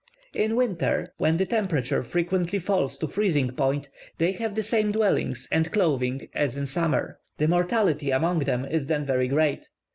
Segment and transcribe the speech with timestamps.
[0.33, 5.47] In winter, when the temperature frequently falls to freezing point, they have the same dwellings
[5.51, 9.69] and clothing as in summer: the mortality among them is then very great.